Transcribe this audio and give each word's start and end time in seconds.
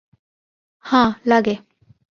হাঁ, 0.85 1.09
লাগে। 1.27 1.55